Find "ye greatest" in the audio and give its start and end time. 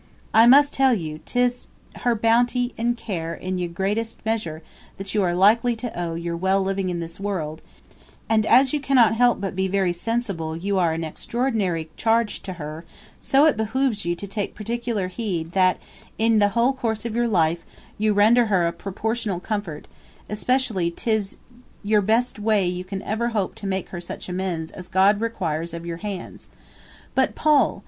3.59-4.25